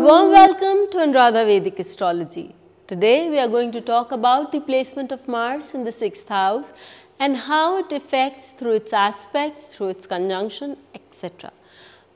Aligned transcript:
Warm 0.00 0.30
welcome 0.30 0.88
to 0.92 0.98
Anuradha 0.98 1.44
Vedic 1.44 1.80
Astrology. 1.80 2.54
Today 2.86 3.28
we 3.30 3.38
are 3.40 3.48
going 3.48 3.72
to 3.72 3.80
talk 3.80 4.12
about 4.12 4.52
the 4.52 4.60
placement 4.60 5.10
of 5.10 5.26
Mars 5.26 5.74
in 5.74 5.82
the 5.82 5.90
sixth 5.90 6.28
house 6.28 6.72
and 7.18 7.36
how 7.36 7.78
it 7.78 7.90
affects 7.90 8.52
through 8.52 8.74
its 8.74 8.92
aspects, 8.92 9.74
through 9.74 9.88
its 9.88 10.06
conjunction, 10.06 10.76
etc. 10.94 11.50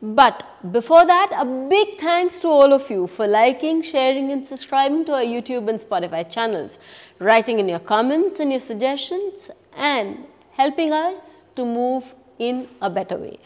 But 0.00 0.44
before 0.70 1.04
that, 1.06 1.32
a 1.36 1.44
big 1.44 1.98
thanks 1.98 2.38
to 2.38 2.48
all 2.48 2.72
of 2.72 2.88
you 2.88 3.08
for 3.08 3.26
liking, 3.26 3.82
sharing 3.82 4.30
and 4.30 4.46
subscribing 4.46 5.04
to 5.06 5.14
our 5.14 5.24
YouTube 5.34 5.68
and 5.68 5.80
Spotify 5.80 6.30
channels, 6.30 6.78
writing 7.18 7.58
in 7.58 7.68
your 7.68 7.80
comments 7.80 8.38
and 8.38 8.52
your 8.52 8.60
suggestions 8.60 9.50
and 9.74 10.24
helping 10.52 10.92
us 10.92 11.46
to 11.56 11.64
move 11.64 12.14
in 12.38 12.68
a 12.80 12.88
better 12.88 13.16
way. 13.16 13.40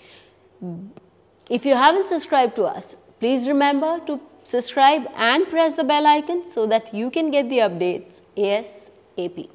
If 1.49 1.65
you 1.65 1.75
haven't 1.75 2.09
subscribed 2.09 2.55
to 2.57 2.65
us, 2.65 2.97
please 3.19 3.49
remember 3.49 4.01
to 4.07 4.21
subscribe 4.45 5.07
and 5.17 5.49
press 5.49 5.75
the 5.75 5.85
bell 5.85 6.07
icon 6.07 6.45
so 6.45 6.67
that 6.67 6.93
you 6.95 7.11
can 7.11 7.31
get 7.31 7.49
the 7.49 7.59
updates 7.59 8.21
ASAP. 8.37 9.49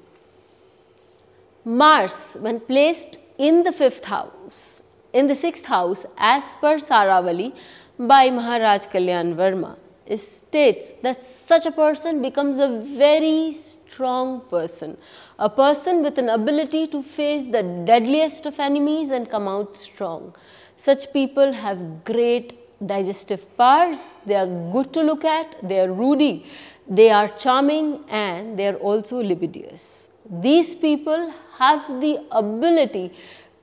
Mars, 1.63 2.37
when 2.39 2.59
placed 2.59 3.19
in 3.37 3.63
the 3.63 3.71
fifth 3.71 4.05
house, 4.05 4.81
in 5.13 5.27
the 5.27 5.35
sixth 5.35 5.65
house 5.65 6.05
as 6.17 6.43
per 6.59 6.77
Saravali 6.77 7.53
by 7.99 8.29
Maharaj 8.29 8.85
Kalyan 8.87 9.35
Verma 9.35 9.77
states 10.17 10.93
that 11.03 11.23
such 11.23 11.65
a 11.65 11.71
person 11.71 12.21
becomes 12.21 12.57
a 12.57 12.67
very 12.67 13.53
strong 13.53 14.41
person, 14.49 14.97
a 15.39 15.49
person 15.49 16.03
with 16.03 16.17
an 16.17 16.29
ability 16.29 16.87
to 16.87 17.01
face 17.01 17.45
the 17.45 17.63
deadliest 17.85 18.45
of 18.45 18.59
enemies 18.59 19.09
and 19.09 19.29
come 19.29 19.47
out 19.47 19.77
strong. 19.77 20.35
Such 20.77 21.13
people 21.13 21.53
have 21.53 22.03
great 22.03 22.60
digestive 22.85 23.57
powers, 23.57 24.11
they 24.25 24.35
are 24.35 24.47
good 24.71 24.91
to 24.93 25.01
look 25.01 25.23
at, 25.25 25.55
they 25.67 25.79
are 25.79 25.91
ruddy, 25.91 26.45
they 26.87 27.09
are 27.09 27.29
charming 27.37 28.03
and 28.09 28.57
they 28.57 28.67
are 28.67 28.75
also 28.75 29.21
libidinous. 29.21 30.09
These 30.29 30.75
people 30.75 31.33
have 31.57 32.01
the 32.01 32.25
ability 32.31 33.13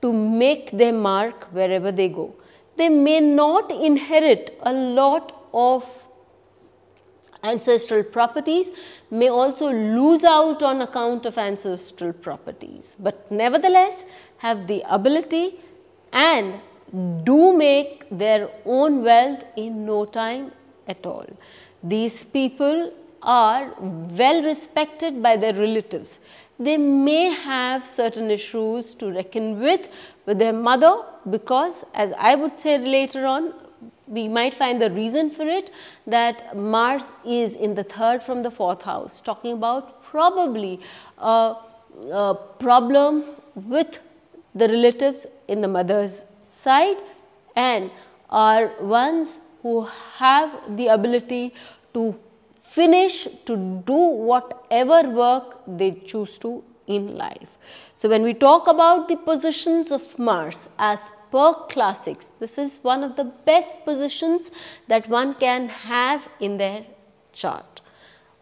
to 0.01 0.13
make 0.13 0.71
their 0.71 0.93
mark 0.93 1.45
wherever 1.51 1.91
they 1.91 2.09
go. 2.09 2.33
They 2.77 2.89
may 2.89 3.19
not 3.19 3.71
inherit 3.71 4.57
a 4.63 4.71
lot 4.71 5.35
of 5.53 5.85
ancestral 7.43 8.03
properties, 8.03 8.71
may 9.09 9.29
also 9.29 9.71
lose 9.71 10.23
out 10.23 10.61
on 10.63 10.81
account 10.81 11.25
of 11.25 11.37
ancestral 11.37 12.13
properties, 12.13 12.95
but 12.99 13.29
nevertheless 13.31 14.03
have 14.37 14.67
the 14.67 14.83
ability 14.89 15.59
and 16.11 16.59
do 17.23 17.57
make 17.57 18.05
their 18.11 18.49
own 18.65 19.03
wealth 19.03 19.43
in 19.55 19.85
no 19.85 20.05
time 20.05 20.51
at 20.87 21.05
all. 21.05 21.25
These 21.83 22.25
people 22.25 22.91
are 23.21 23.73
well 23.79 24.43
respected 24.43 25.21
by 25.21 25.35
their 25.37 25.53
relatives 25.53 26.19
they 26.59 26.77
may 26.77 27.29
have 27.29 27.85
certain 27.85 28.29
issues 28.29 28.93
to 28.95 29.11
reckon 29.11 29.59
with 29.59 29.89
with 30.25 30.37
their 30.39 30.53
mother 30.53 30.93
because 31.29 31.83
as 31.93 32.13
I 32.17 32.35
would 32.35 32.59
say 32.59 32.77
later 32.77 33.25
on 33.25 33.53
we 34.07 34.27
might 34.27 34.53
find 34.53 34.81
the 34.81 34.89
reason 34.91 35.29
for 35.29 35.47
it 35.47 35.71
that 36.05 36.57
Mars 36.57 37.05
is 37.25 37.55
in 37.55 37.75
the 37.75 37.83
third 37.83 38.21
from 38.21 38.41
the 38.43 38.51
fourth 38.51 38.81
house 38.81 39.21
talking 39.21 39.53
about 39.53 40.03
probably 40.03 40.79
a, 41.17 41.55
a 42.11 42.35
problem 42.59 43.23
with 43.55 43.99
the 44.55 44.67
relatives 44.67 45.25
in 45.47 45.61
the 45.61 45.67
mother's 45.67 46.23
side 46.63 46.97
and 47.55 47.91
are 48.29 48.71
ones 48.79 49.37
who 49.61 49.87
have 50.17 50.51
the 50.77 50.87
ability 50.87 51.53
to 51.93 52.15
finish 52.63 53.27
to 53.45 53.55
do 53.85 53.99
whatever 54.31 55.09
work 55.09 55.59
they 55.67 55.91
choose 55.91 56.37
to 56.37 56.63
in 56.87 57.17
life. 57.17 57.57
So, 57.95 58.09
when 58.09 58.23
we 58.23 58.33
talk 58.33 58.67
about 58.67 59.07
the 59.07 59.15
positions 59.15 59.91
of 59.91 60.17
Mars 60.17 60.67
as 60.77 61.11
per 61.31 61.53
classics, 61.69 62.31
this 62.39 62.57
is 62.57 62.79
one 62.81 63.03
of 63.03 63.15
the 63.15 63.25
best 63.25 63.83
positions 63.85 64.49
that 64.87 65.07
one 65.09 65.35
can 65.35 65.69
have 65.69 66.27
in 66.39 66.57
their 66.57 66.85
chart. 67.33 67.81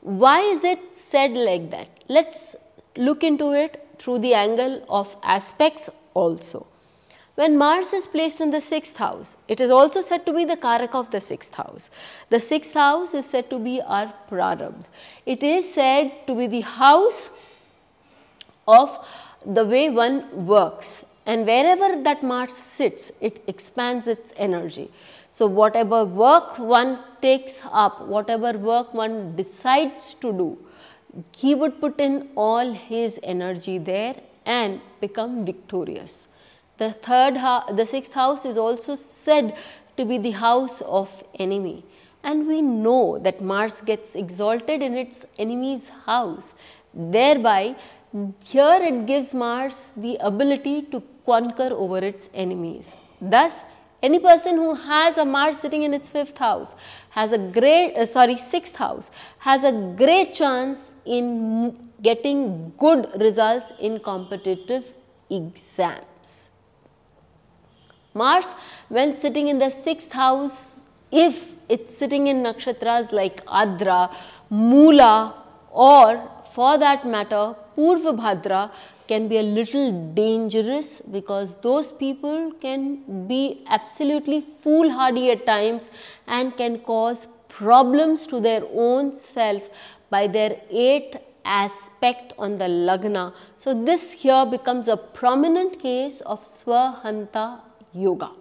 Why 0.01 0.41
is 0.41 0.63
it 0.63 0.79
said 0.97 1.31
like 1.31 1.69
that? 1.71 1.89
Let 2.07 2.27
us 2.27 2.55
look 2.95 3.23
into 3.23 3.51
it 3.51 3.85
through 3.97 4.19
the 4.19 4.33
angle 4.33 4.85
of 4.89 5.15
aspects 5.23 5.89
also. 6.13 6.67
When 7.37 7.55
Mars 7.55 7.93
is 7.93 8.07
placed 8.07 8.41
in 8.41 8.49
the 8.49 8.59
sixth 8.59 8.97
house, 8.97 9.37
it 9.47 9.61
is 9.61 9.69
also 9.69 10.01
said 10.01 10.25
to 10.25 10.33
be 10.33 10.43
the 10.43 10.57
Karaka 10.57 10.95
of 10.95 11.11
the 11.11 11.19
sixth 11.21 11.53
house. 11.53 11.91
The 12.29 12.39
sixth 12.39 12.73
house 12.73 13.13
is 13.13 13.27
said 13.27 13.51
to 13.51 13.59
be 13.59 13.79
our 13.79 14.11
Prarabdha. 14.29 14.87
It 15.23 15.43
is 15.43 15.71
said 15.71 16.25
to 16.25 16.33
be 16.33 16.47
the 16.47 16.61
house 16.61 17.29
of 18.67 19.07
the 19.45 19.65
way 19.65 19.91
one 19.91 20.47
works 20.47 21.05
and 21.27 21.45
wherever 21.45 22.01
that 22.03 22.23
Mars 22.23 22.53
sits, 22.53 23.11
it 23.19 23.43
expands 23.47 24.07
its 24.07 24.33
energy. 24.37 24.89
So, 25.31 25.45
whatever 25.45 26.05
work 26.05 26.57
one 26.57 26.99
takes 27.21 27.59
up, 27.71 28.07
whatever 28.07 28.57
work 28.57 28.93
one 28.93 29.35
decides 29.35 30.15
to 30.21 30.31
do, 30.31 30.57
he 31.35 31.53
would 31.53 31.79
put 31.81 31.99
in 31.99 32.29
all 32.35 32.73
his 32.73 33.19
energy 33.21 33.77
there 33.77 34.15
and 34.45 34.81
become 35.01 35.45
victorious. 35.45 36.29
The 36.77 36.91
third, 36.91 37.35
the 37.75 37.85
sixth 37.85 38.13
house 38.13 38.45
is 38.45 38.57
also 38.57 38.95
said 38.95 39.57
to 39.97 40.05
be 40.05 40.17
the 40.17 40.31
house 40.31 40.81
of 40.81 41.23
enemy. 41.39 41.83
And 42.23 42.47
we 42.47 42.61
know 42.61 43.19
that 43.19 43.41
Mars 43.41 43.81
gets 43.81 44.15
exalted 44.15 44.81
in 44.81 44.95
its 44.95 45.25
enemy's 45.39 45.89
house. 46.05 46.53
Thereby, 46.93 47.75
here 48.43 48.79
it 48.81 49.05
gives 49.05 49.33
Mars 49.33 49.91
the 49.97 50.17
ability 50.19 50.83
to 50.83 51.01
conquer 51.25 51.69
over 51.71 51.97
its 51.97 52.29
enemies. 52.33 52.95
Thus, 53.21 53.53
any 54.03 54.19
person 54.19 54.57
who 54.57 54.75
has 54.75 55.17
a 55.17 55.25
Mars 55.25 55.57
sitting 55.57 55.83
in 55.83 55.93
its 55.93 56.09
fifth 56.09 56.37
house 56.37 56.75
has 57.09 57.33
a 57.33 57.37
great, 57.37 57.95
uh, 57.95 58.05
sorry, 58.05 58.37
sixth 58.37 58.75
house, 58.75 59.09
has 59.39 59.63
a 59.63 59.71
great 59.97 60.33
chance 60.33 60.93
in 61.05 61.89
getting 62.03 62.71
good 62.77 63.09
results 63.19 63.73
in 63.79 63.99
competitive 63.99 64.95
exams. 65.29 66.49
Mars 68.21 68.55
when 68.89 69.13
sitting 69.13 69.47
in 69.47 69.59
the 69.59 69.69
sixth 69.69 70.11
house, 70.11 70.81
if 71.11 71.51
it's 71.69 71.97
sitting 71.97 72.27
in 72.27 72.43
nakshatras 72.43 73.11
like 73.11 73.45
Adra, 73.45 74.01
Mula 74.49 75.43
or 75.71 76.29
for 76.53 76.77
that 76.77 77.05
matter 77.05 77.55
Purva 77.77 78.13
Bhadra 78.19 78.71
can 79.07 79.27
be 79.27 79.37
a 79.37 79.43
little 79.43 79.91
dangerous 80.13 81.01
because 81.11 81.55
those 81.57 81.91
people 81.91 82.51
can 82.61 83.27
be 83.27 83.63
absolutely 83.67 84.45
foolhardy 84.61 85.29
at 85.31 85.45
times 85.45 85.89
and 86.27 86.57
can 86.57 86.79
cause 86.79 87.27
problems 87.47 88.25
to 88.27 88.39
their 88.39 88.63
own 88.73 89.13
self 89.13 89.69
by 90.09 90.27
their 90.27 90.59
eighth 90.69 91.17
aspect 91.45 92.33
on 92.37 92.57
the 92.57 92.65
lagna. 92.65 93.33
So, 93.57 93.73
this 93.73 94.11
here 94.11 94.45
becomes 94.45 94.87
a 94.89 94.97
prominent 94.97 95.79
case 95.79 96.19
of 96.21 96.41
Swahanta 96.43 97.61
yoga. 98.05 98.31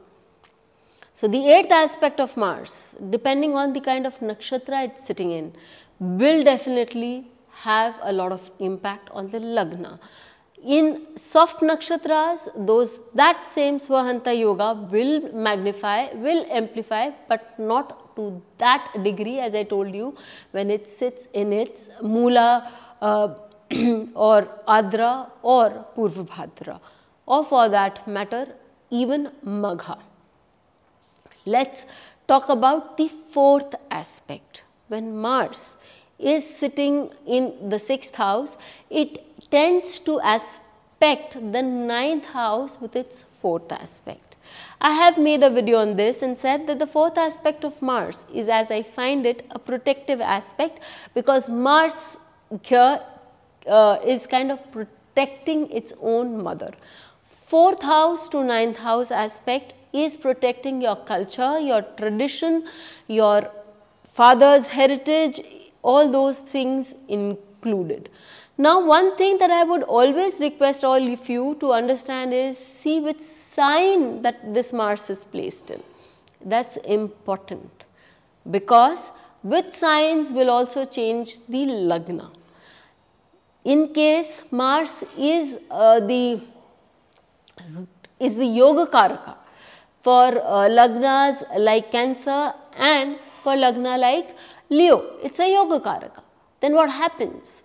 So, 1.15 1.29
the 1.29 1.49
eighth 1.51 1.73
aspect 1.73 2.21
of 2.21 2.37
Mars 2.37 2.95
depending 3.11 3.55
on 3.55 3.73
the 3.73 3.81
kind 3.81 4.07
of 4.07 4.19
nakshatra 4.21 4.85
it 4.87 4.97
is 4.99 5.05
sitting 5.05 5.33
in 5.33 5.53
will 5.99 6.45
definitely 6.45 7.31
have 7.51 7.95
a 8.03 8.13
lot 8.13 8.33
of 8.33 8.51
impact 8.59 9.09
on 9.11 9.29
the 9.29 9.39
lagna. 9.39 9.99
In 10.63 11.07
soft 11.17 11.61
nakshatras 11.61 12.49
those 12.71 13.01
that 13.15 13.49
same 13.49 13.79
Swahanta 13.79 14.39
yoga 14.39 14.75
will 14.91 15.33
magnify, 15.33 16.13
will 16.15 16.45
amplify 16.51 17.11
but 17.29 17.59
not 17.59 18.15
to 18.17 18.43
that 18.59 18.93
degree 19.03 19.39
as 19.39 19.55
I 19.55 19.63
told 19.63 19.95
you 19.95 20.15
when 20.51 20.71
it 20.71 20.89
sits 20.89 21.29
in 21.33 21.53
its 21.53 21.89
Mula 22.03 22.73
uh, 23.01 23.29
or 24.15 24.49
Adra 24.69 25.31
or 25.43 25.87
Purvabhadra 25.97 26.81
or 27.27 27.45
for 27.45 27.69
that 27.69 28.07
matter 28.07 28.47
even 28.91 29.31
Magha. 29.45 29.99
Let's 31.45 31.87
talk 32.29 32.49
about 32.49 32.97
the 32.97 33.09
fourth 33.31 33.75
aspect. 33.91 34.63
When 34.89 35.17
Mars 35.17 35.77
is 36.19 36.45
sitting 36.45 37.11
in 37.27 37.69
the 37.69 37.79
sixth 37.79 38.15
house, 38.15 38.57
it 38.91 39.51
tends 39.51 39.99
to 40.01 40.21
aspect 40.21 41.35
the 41.53 41.63
ninth 41.63 42.25
house 42.25 42.81
with 42.81 42.97
its 42.97 43.25
fourth 43.41 43.71
aspect. 43.71 44.37
I 44.81 44.93
have 44.93 45.19
made 45.19 45.43
a 45.43 45.51
video 45.51 45.79
on 45.79 45.97
this 45.97 46.23
and 46.23 46.39
said 46.39 46.67
that 46.67 46.79
the 46.79 46.87
fourth 46.87 47.19
aspect 47.19 47.65
of 47.65 47.81
Mars 47.83 48.25
is 48.33 48.49
as 48.49 48.71
I 48.71 48.83
find 48.83 49.27
it 49.27 49.45
a 49.51 49.59
protective 49.59 50.21
aspect 50.21 50.81
because 51.15 51.49
Mars 51.49 52.17
here 52.63 53.01
uh, 53.67 53.99
is 54.05 54.27
kind 54.27 54.53
of 54.53 54.61
protecting 54.71 55.71
its 55.71 55.93
own 56.01 56.43
mother. 56.43 56.73
Fourth 57.47 57.83
house 57.83 58.29
to 58.31 58.43
ninth 58.43 58.79
house 58.79 59.13
aspect 59.13 59.75
is 59.93 60.17
protecting 60.17 60.81
your 60.83 60.97
culture, 60.97 61.61
your 61.61 61.83
tradition, 61.97 62.67
your 63.07 63.49
father's 64.03 64.67
heritage, 64.67 65.41
all 65.83 66.11
those 66.11 66.41
things 66.41 66.97
included. 67.07 68.09
Now, 68.59 68.85
one 68.85 69.17
thing 69.17 69.39
that 69.39 69.53
I 69.53 69.63
would 69.63 69.85
always 69.85 70.41
request 70.41 70.85
all 70.85 71.13
of 71.13 71.29
you 71.29 71.57
to 71.61 71.73
understand 71.73 72.35
is 72.35 72.59
see 72.59 72.99
which 72.99 73.23
sign 73.23 74.23
that 74.23 74.53
this 74.53 74.73
Mars 74.73 75.09
is 75.09 75.25
placed 75.25 75.71
in. 75.71 75.81
That 76.45 76.67
is 76.73 76.79
important 76.79 77.85
because 78.51 79.13
which 79.45 79.71
signs 79.73 80.33
will 80.33 80.51
also 80.51 80.85
change 80.85 81.47
the 81.47 81.65
Lagna. 81.93 82.33
In 83.63 83.95
case 83.95 84.39
Mars 84.51 85.05
is 85.17 85.59
uh, 85.71 86.01
the 86.01 86.41
is 88.19 88.37
the 88.37 88.47
yoga 88.47 88.87
karaka 88.91 89.37
for 90.03 90.29
uh, 90.39 90.69
lagnas 90.79 91.43
like 91.59 91.91
cancer 91.91 92.53
and 92.77 93.19
for 93.43 93.55
lagna 93.55 93.99
like 93.99 94.35
Leo, 94.69 95.19
it 95.23 95.33
is 95.33 95.41
a 95.41 95.53
yoga 95.53 95.79
karaka. 95.81 96.23
Then 96.61 96.75
what 96.75 96.91
happens? 96.91 97.63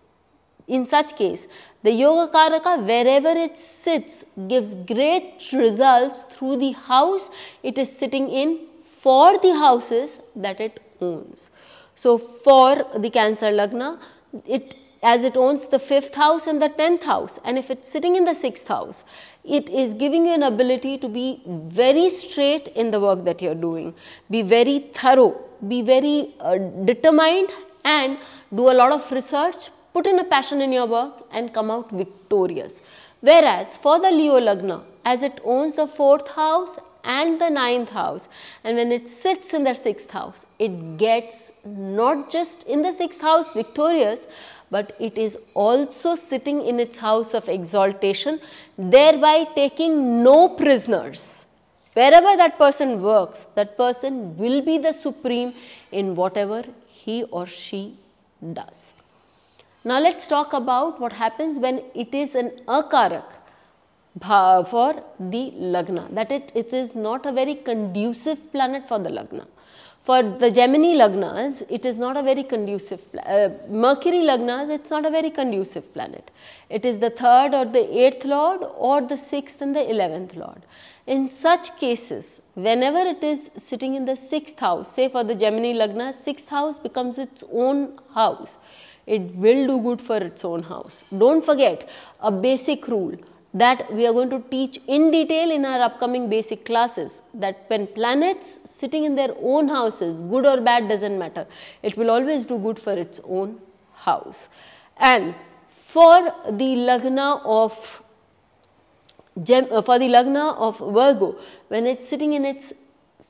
In 0.67 0.85
such 0.85 1.15
case, 1.15 1.47
the 1.81 1.91
yoga 1.91 2.31
karaka 2.31 2.85
wherever 2.85 3.29
it 3.29 3.57
sits 3.57 4.23
gives 4.47 4.75
great 4.91 5.49
results 5.51 6.23
through 6.25 6.57
the 6.57 6.71
house 6.71 7.29
it 7.63 7.77
is 7.77 7.95
sitting 7.95 8.29
in 8.29 8.59
for 8.83 9.37
the 9.39 9.53
houses 9.55 10.19
that 10.35 10.61
it 10.61 10.79
owns. 11.01 11.49
So, 11.95 12.17
for 12.17 12.85
the 12.97 13.09
cancer 13.09 13.51
lagna, 13.51 13.99
it 14.45 14.75
as 15.03 15.23
it 15.23 15.35
owns 15.35 15.67
the 15.67 15.77
5th 15.77 16.13
house 16.13 16.45
and 16.45 16.61
the 16.61 16.69
10th 16.69 17.03
house 17.03 17.39
and 17.43 17.57
if 17.57 17.71
it 17.71 17.79
is 17.79 17.87
sitting 17.87 18.15
in 18.15 18.25
the 18.25 18.31
6th 18.31 18.67
house, 18.67 19.03
it 19.43 19.69
is 19.69 19.93
giving 19.93 20.25
you 20.25 20.33
an 20.33 20.43
ability 20.43 20.97
to 20.97 21.09
be 21.09 21.41
very 21.45 22.09
straight 22.09 22.67
in 22.69 22.91
the 22.91 22.99
work 22.99 23.23
that 23.25 23.41
you 23.41 23.51
are 23.51 23.55
doing, 23.55 23.93
be 24.29 24.41
very 24.41 24.79
thorough, 24.93 25.39
be 25.67 25.81
very 25.81 26.33
uh, 26.39 26.57
determined 26.85 27.49
and 27.83 28.17
do 28.53 28.69
a 28.69 28.75
lot 28.81 28.91
of 28.91 29.11
research, 29.11 29.69
put 29.93 30.05
in 30.05 30.19
a 30.19 30.23
passion 30.23 30.61
in 30.61 30.71
your 30.71 30.85
work 30.85 31.25
and 31.31 31.53
come 31.53 31.71
out 31.71 31.89
victorious. 31.91 32.81
Whereas 33.21 33.77
for 33.77 33.99
the 33.99 34.11
Leo 34.11 34.39
Lagna, 34.39 34.83
as 35.05 35.23
it 35.23 35.39
owns 35.43 35.75
the 35.75 35.85
4th 35.87 36.27
house 36.29 36.77
and 37.03 37.39
the 37.39 37.49
ninth 37.49 37.89
house. 37.89 38.29
And 38.63 38.77
when 38.77 38.91
it 38.91 39.07
sits 39.07 39.53
in 39.53 39.63
the 39.63 39.73
sixth 39.73 40.11
house 40.11 40.45
it 40.59 40.97
gets 40.97 41.53
not 41.65 42.29
just 42.29 42.63
in 42.63 42.81
the 42.81 42.91
sixth 42.91 43.21
house 43.21 43.53
victorious 43.53 44.27
but 44.69 44.95
it 44.99 45.17
is 45.17 45.37
also 45.53 46.15
sitting 46.15 46.65
in 46.65 46.79
its 46.79 46.97
house 46.97 47.33
of 47.33 47.49
exaltation 47.49 48.39
thereby 48.77 49.45
taking 49.55 50.23
no 50.23 50.49
prisoners. 50.49 51.45
Wherever 51.93 52.37
that 52.37 52.57
person 52.57 53.01
works 53.01 53.47
that 53.55 53.75
person 53.77 54.37
will 54.37 54.61
be 54.61 54.77
the 54.77 54.93
supreme 54.93 55.53
in 55.91 56.15
whatever 56.15 56.63
he 56.87 57.23
or 57.23 57.45
she 57.45 57.97
does. 58.53 58.93
Now 59.83 59.99
let 59.99 60.17
us 60.17 60.27
talk 60.27 60.53
about 60.53 60.99
what 61.01 61.11
happens 61.11 61.57
when 61.57 61.83
it 61.95 62.13
is 62.13 62.35
an 62.35 62.51
akarak 62.67 63.23
for 64.19 65.03
the 65.19 65.51
Lagna 65.57 66.07
that 66.13 66.31
it, 66.31 66.51
it 66.53 66.73
is 66.73 66.95
not 66.95 67.25
a 67.25 67.31
very 67.31 67.55
conducive 67.55 68.51
planet 68.51 68.87
for 68.87 68.99
the 68.99 69.09
Lagna. 69.09 69.47
For 70.03 70.23
the 70.23 70.49
Gemini 70.49 70.95
Lagnas, 70.95 71.61
it 71.69 71.85
is 71.85 71.99
not 71.99 72.17
a 72.17 72.23
very 72.23 72.43
conducive, 72.43 73.05
uh, 73.23 73.49
Mercury 73.69 74.23
Lagnas, 74.23 74.69
it 74.69 74.85
is 74.85 74.89
not 74.89 75.05
a 75.05 75.11
very 75.11 75.29
conducive 75.29 75.93
planet. 75.93 76.31
It 76.69 76.85
is 76.85 76.97
the 76.97 77.11
third 77.11 77.53
or 77.53 77.65
the 77.65 77.99
eighth 77.99 78.25
lord 78.25 78.61
or 78.77 79.01
the 79.01 79.15
sixth 79.15 79.61
and 79.61 79.75
the 79.75 79.87
eleventh 79.87 80.35
lord. 80.35 80.63
In 81.05 81.29
such 81.29 81.77
cases, 81.77 82.41
whenever 82.55 82.97
it 82.97 83.23
is 83.23 83.51
sitting 83.57 83.93
in 83.93 84.05
the 84.05 84.15
sixth 84.15 84.59
house, 84.59 84.91
say 84.91 85.07
for 85.07 85.23
the 85.23 85.35
Gemini 85.35 85.73
Lagna, 85.73 86.11
sixth 86.11 86.49
house 86.49 86.79
becomes 86.79 87.19
its 87.19 87.43
own 87.51 87.99
house. 88.15 88.57
It 89.05 89.35
will 89.35 89.67
do 89.67 89.79
good 89.81 90.01
for 90.01 90.17
its 90.17 90.43
own 90.43 90.63
house. 90.63 91.03
Don't 91.15 91.45
forget 91.45 91.89
a 92.21 92.31
basic 92.31 92.87
rule 92.87 93.15
that 93.53 93.91
we 93.93 94.07
are 94.07 94.13
going 94.13 94.29
to 94.29 94.41
teach 94.49 94.79
in 94.87 95.11
detail 95.11 95.51
in 95.51 95.65
our 95.65 95.81
upcoming 95.81 96.29
basic 96.29 96.63
classes 96.65 97.21
that 97.33 97.65
when 97.67 97.85
planets 97.87 98.59
sitting 98.63 99.03
in 99.03 99.15
their 99.15 99.33
own 99.41 99.67
houses 99.67 100.21
good 100.23 100.45
or 100.45 100.61
bad 100.61 100.87
does 100.87 101.01
not 101.01 101.11
matter 101.11 101.45
it 101.83 101.97
will 101.97 102.09
always 102.09 102.45
do 102.45 102.57
good 102.57 102.79
for 102.79 102.93
its 102.93 103.19
own 103.25 103.59
house 103.93 104.47
and 104.97 105.35
for 105.67 106.33
the 106.49 106.75
lagna 106.89 107.41
of 107.43 108.03
gem, 109.43 109.67
uh, 109.69 109.81
for 109.81 109.99
the 109.99 110.07
lagna 110.07 110.55
of 110.57 110.79
Virgo 110.79 111.37
when 111.67 111.85
it 111.85 111.99
is 111.99 112.07
sitting 112.07 112.33
in 112.33 112.45
its 112.45 112.71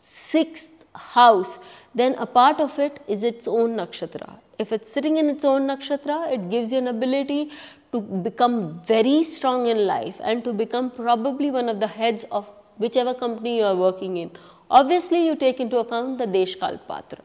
sixth 0.04 0.70
house 0.94 1.58
then 1.96 2.14
a 2.20 2.26
part 2.26 2.60
of 2.60 2.78
it 2.80 3.04
is 3.08 3.24
its 3.24 3.48
own 3.48 3.76
nakshatra. 3.76 4.40
If 4.58 4.72
it 4.72 4.84
is 4.84 4.88
sitting 4.88 5.18
in 5.18 5.30
its 5.30 5.44
own 5.44 5.68
nakshatra, 5.68 6.32
it 6.32 6.50
gives 6.50 6.72
you 6.72 6.78
an 6.78 6.88
ability 6.88 7.52
to 7.92 8.00
become 8.00 8.82
very 8.86 9.24
strong 9.24 9.68
in 9.68 9.86
life 9.86 10.16
and 10.24 10.44
to 10.44 10.54
become 10.54 10.90
probably 10.92 11.52
one 11.52 11.70
of 11.70 11.80
the 11.80 11.88
heads 11.88 12.26
of 12.32 12.52
whichever 12.78 13.14
company 13.14 13.58
you 13.58 13.64
are 13.64 13.76
working 13.76 14.18
in. 14.18 14.32
Obviously, 14.70 15.26
you 15.26 15.36
take 15.36 15.60
into 15.60 15.78
account 15.78 16.18
the 16.18 16.26
Deshkal 16.26 16.80
Patra. 16.88 17.20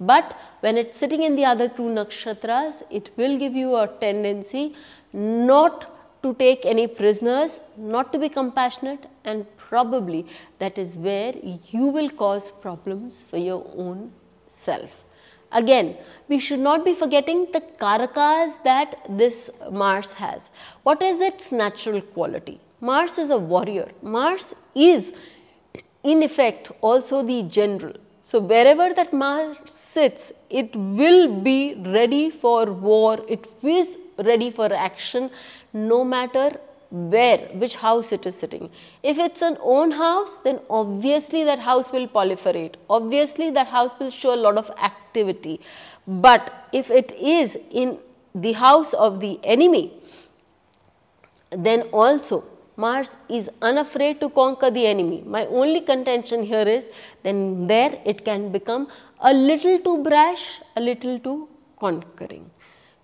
But 0.00 0.36
when 0.60 0.76
it's 0.76 0.96
sitting 0.96 1.22
in 1.22 1.36
the 1.36 1.44
other 1.44 1.68
two 1.68 1.82
nakshatras, 1.82 2.82
it 2.90 3.10
will 3.16 3.38
give 3.38 3.54
you 3.54 3.76
a 3.76 3.86
tendency 3.88 4.74
not 5.12 5.90
to 6.22 6.34
take 6.34 6.64
any 6.64 6.86
prisoners, 6.86 7.60
not 7.76 8.12
to 8.12 8.18
be 8.18 8.28
compassionate 8.28 9.06
and 9.24 9.46
probably 9.56 10.26
that 10.58 10.78
is 10.78 10.96
where 10.96 11.34
you 11.70 11.86
will 11.86 12.10
cause 12.10 12.50
problems 12.50 13.22
for 13.22 13.36
your 13.36 13.64
own 13.76 14.12
self. 14.50 15.03
Again, 15.54 15.96
we 16.28 16.38
should 16.40 16.58
not 16.58 16.84
be 16.84 16.94
forgetting 16.94 17.46
the 17.52 17.60
karakas 17.60 18.62
that 18.64 19.00
this 19.08 19.50
Mars 19.70 20.12
has. 20.14 20.50
What 20.82 21.02
is 21.02 21.20
its 21.20 21.52
natural 21.52 22.00
quality? 22.00 22.60
Mars 22.80 23.18
is 23.18 23.30
a 23.30 23.38
warrior. 23.38 23.90
Mars 24.02 24.54
is 24.74 25.12
in 26.02 26.22
effect 26.22 26.70
also 26.80 27.22
the 27.22 27.42
general. 27.44 27.94
So, 28.20 28.40
wherever 28.40 28.92
that 28.94 29.12
Mars 29.12 29.56
sits, 29.66 30.32
it 30.50 30.74
will 30.74 31.40
be 31.40 31.74
ready 31.86 32.30
for 32.30 32.64
war, 32.72 33.20
it 33.28 33.46
is 33.62 33.96
ready 34.18 34.50
for 34.50 34.72
action 34.72 35.30
no 35.72 36.04
matter 36.04 36.58
where, 36.94 37.38
which 37.54 37.74
house 37.74 38.12
it 38.12 38.24
is 38.24 38.36
sitting. 38.36 38.70
If 39.02 39.18
it 39.18 39.32
is 39.32 39.42
an 39.42 39.58
own 39.60 39.90
house, 39.90 40.38
then 40.44 40.60
obviously 40.70 41.42
that 41.42 41.58
house 41.58 41.90
will 41.90 42.06
proliferate, 42.06 42.74
obviously 42.88 43.50
that 43.50 43.66
house 43.66 43.92
will 43.98 44.10
show 44.10 44.32
a 44.32 44.40
lot 44.46 44.56
of 44.56 44.70
activity. 44.80 45.60
But 46.06 46.68
if 46.72 46.90
it 46.90 47.10
is 47.12 47.58
in 47.72 47.98
the 48.34 48.52
house 48.52 48.94
of 48.94 49.18
the 49.18 49.40
enemy, 49.42 49.92
then 51.50 51.82
also 51.92 52.44
Mars 52.76 53.16
is 53.28 53.48
unafraid 53.62 54.20
to 54.20 54.28
conquer 54.28 54.70
the 54.70 54.86
enemy. 54.86 55.22
My 55.26 55.46
only 55.46 55.80
contention 55.80 56.44
here 56.44 56.68
is 56.68 56.90
then 57.24 57.66
there 57.66 58.00
it 58.04 58.24
can 58.24 58.50
become 58.52 58.88
a 59.20 59.32
little 59.32 59.78
too 59.80 60.02
brash, 60.02 60.60
a 60.76 60.80
little 60.80 61.18
too 61.18 61.48
conquering. 61.78 62.50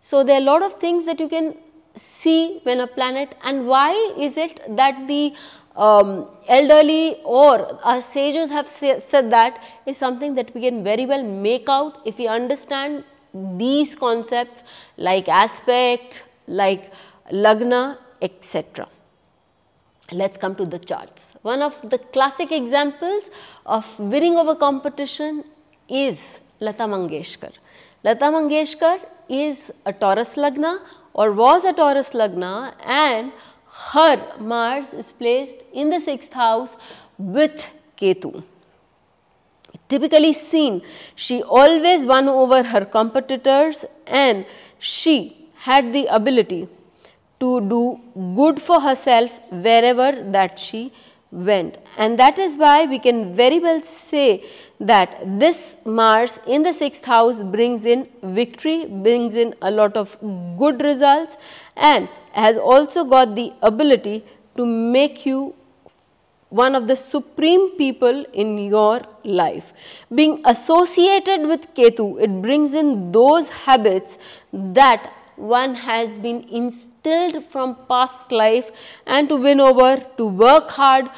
So, 0.00 0.24
there 0.24 0.36
are 0.36 0.40
a 0.40 0.44
lot 0.44 0.62
of 0.62 0.74
things 0.74 1.04
that 1.04 1.20
you 1.20 1.28
can 1.28 1.56
see 1.96 2.60
when 2.62 2.80
a 2.80 2.86
planet 2.86 3.34
and 3.42 3.66
why 3.66 3.92
is 4.18 4.36
it 4.36 4.60
that 4.76 5.06
the 5.06 5.34
um, 5.76 6.28
elderly 6.48 7.20
or 7.24 7.78
our 7.84 8.00
sages 8.00 8.50
have 8.50 8.68
say, 8.68 9.00
said 9.00 9.30
that 9.30 9.62
is 9.86 9.96
something 9.96 10.34
that 10.34 10.54
we 10.54 10.62
can 10.62 10.82
very 10.84 11.06
well 11.06 11.22
make 11.22 11.68
out 11.68 12.00
if 12.04 12.18
we 12.18 12.26
understand 12.26 13.04
these 13.56 13.94
concepts 13.94 14.64
like 14.96 15.28
aspect, 15.28 16.24
like 16.46 16.92
lagna 17.32 17.98
etc. 18.20 18.88
Let 20.12 20.32
us 20.32 20.36
come 20.36 20.56
to 20.56 20.64
the 20.64 20.78
charts. 20.78 21.32
One 21.42 21.62
of 21.62 21.88
the 21.88 21.98
classic 21.98 22.50
examples 22.50 23.30
of 23.64 23.86
winning 23.98 24.36
over 24.36 24.56
competition 24.56 25.44
is 25.88 26.40
Lata 26.58 26.82
Mangeshkar. 26.82 27.52
Lata 28.02 28.24
Mangeshkar 28.24 28.98
is 29.28 29.70
a 29.86 29.92
Taurus 29.92 30.34
Lagna 30.34 30.80
or 31.12 31.32
was 31.32 31.64
a 31.64 31.72
Taurus 31.72 32.10
Lagna 32.10 32.74
and 32.84 33.32
her 33.92 34.38
Mars 34.38 34.92
is 34.92 35.12
placed 35.12 35.64
in 35.72 35.90
the 35.90 35.96
6th 35.96 36.32
house 36.32 36.76
with 37.18 37.66
Ketu. 37.96 38.42
Typically 39.88 40.32
seen, 40.32 40.82
she 41.14 41.42
always 41.42 42.06
won 42.06 42.28
over 42.28 42.62
her 42.62 42.84
competitors 42.84 43.84
and 44.06 44.46
she 44.78 45.48
had 45.54 45.92
the 45.92 46.06
ability 46.06 46.68
to 47.40 47.60
do 47.60 48.00
good 48.36 48.60
for 48.60 48.80
herself 48.80 49.38
wherever 49.50 50.12
that 50.30 50.58
she 50.58 50.92
went 51.30 51.78
and 51.96 52.18
that 52.18 52.38
is 52.38 52.56
why 52.56 52.86
we 52.86 52.98
can 52.98 53.34
very 53.34 53.60
well 53.60 53.80
say 53.80 54.44
that 54.80 55.20
this 55.38 55.76
Mars 55.84 56.40
in 56.46 56.62
the 56.62 56.70
6th 56.70 57.04
house 57.04 57.42
brings 57.42 57.84
in 57.84 58.08
victory, 58.22 58.86
brings 58.86 59.36
in 59.36 59.54
a 59.62 59.70
lot 59.70 59.96
of 59.96 60.16
good 60.58 60.82
results 60.82 61.36
and 61.76 62.08
has 62.32 62.56
also 62.56 63.04
got 63.04 63.34
the 63.34 63.52
ability 63.62 64.24
to 64.56 64.64
make 64.64 65.26
you 65.26 65.54
one 66.48 66.74
of 66.74 66.88
the 66.88 66.96
supreme 66.96 67.70
people 67.76 68.24
in 68.32 68.58
your 68.58 69.02
life. 69.22 69.72
Being 70.12 70.42
associated 70.44 71.46
with 71.46 71.72
Ketu, 71.74 72.20
it 72.20 72.42
brings 72.42 72.74
in 72.74 73.12
those 73.12 73.48
habits 73.50 74.18
that 74.52 75.12
one 75.40 75.74
has 75.74 76.18
been 76.18 76.42
instilled 76.48 77.44
from 77.44 77.76
past 77.88 78.30
life 78.30 78.70
and 79.06 79.28
to 79.28 79.36
win 79.36 79.60
over, 79.60 79.96
to 80.16 80.26
work 80.26 80.70
hard, 80.70 81.08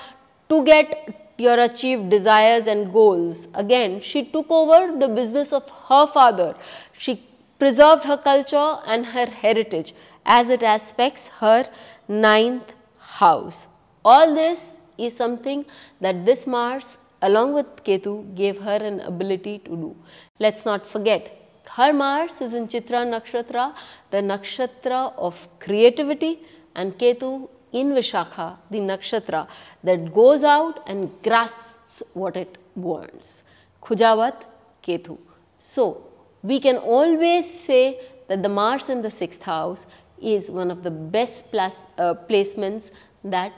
to 0.49 0.65
get 0.65 1.35
your 1.39 1.59
achieved 1.61 2.09
desires 2.11 2.67
and 2.67 2.93
goals. 2.93 3.49
Again, 3.55 4.01
she 4.01 4.25
took 4.25 4.51
over 4.51 4.97
the 4.99 5.09
business 5.09 5.53
of 5.53 5.69
her 5.89 6.07
father. 6.07 6.55
She 6.93 7.27
preserved 7.59 8.05
her 8.05 8.17
culture 8.17 8.79
and 8.87 9.07
her 9.07 9.27
heritage 9.27 9.95
as 10.25 10.51
it 10.51 10.63
aspects 10.63 11.29
her 11.41 11.69
ninth 12.09 12.75
house. 12.99 13.67
All 14.05 14.35
this 14.35 14.75
is 14.99 15.17
something 15.17 15.65
that 16.01 16.25
this 16.25 16.47
Mars 16.47 16.99
along 17.23 17.55
with 17.55 17.85
Ketu 17.85 18.35
gave 18.35 18.61
her 18.61 18.77
an 18.77 19.01
ability 19.01 19.59
to 19.61 19.71
do. 19.71 19.97
Let's 20.39 20.65
not 20.65 20.87
forget 20.87 21.42
her 21.67 21.93
Mars 21.93 22.41
is 22.41 22.53
in 22.53 22.69
Chitra 22.69 23.07
Nakshatra, 23.07 23.75
the 24.11 24.19
nakshatra 24.19 25.13
of 25.17 25.49
creativity 25.59 26.41
and 26.75 26.97
Ketu 26.99 27.49
in 27.73 27.93
Vishakha, 27.93 28.57
the 28.71 28.79
nakshatra 28.79 29.47
that 29.83 30.13
goes 30.13 30.45
out 30.45 30.83
and 30.87 31.11
grasps 31.23 32.03
what 32.15 32.37
it 32.37 32.59
wants. 32.75 33.45
Kujavat 33.83 34.43
Ketu. 34.83 35.19
So, 35.61 36.05
we 36.43 36.61
can 36.61 36.77
always 36.77 37.49
say 37.49 38.01
that 38.29 38.43
the 38.43 38.49
Mars 38.49 38.89
in 38.89 39.03
the 39.03 39.11
sixth 39.11 39.43
house 39.43 39.87
is 40.21 40.51
one 40.51 40.71
of 40.71 40.83
the 40.83 40.91
best 40.91 41.47
uh, 41.55 42.15
placements 42.29 42.91
that 43.25 43.53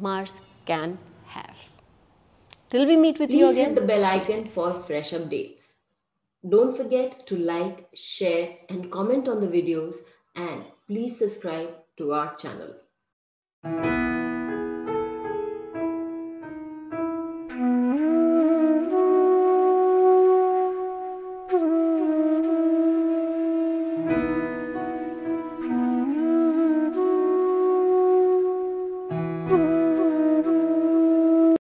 Mars 0.00 0.40
can 0.66 0.98
have. 1.26 1.54
Till 2.70 2.86
we 2.86 2.96
meet 2.96 3.18
with 3.18 3.30
Please 3.30 3.38
you 3.38 3.48
again. 3.50 3.74
Please 3.74 3.74
hit 3.74 3.80
the 3.80 3.86
bell 3.86 4.04
icon 4.04 4.44
for 4.46 4.74
fresh 4.74 5.12
updates. 5.12 5.73
Don't 6.46 6.76
forget 6.76 7.26
to 7.28 7.36
like, 7.36 7.88
share 7.94 8.56
and 8.68 8.92
comment 8.92 9.28
on 9.28 9.40
the 9.40 9.46
videos 9.46 9.96
and 10.36 10.64
please 10.86 11.18
subscribe 11.18 11.70
to 11.96 12.12
our 12.12 12.34
channel. 12.36 12.74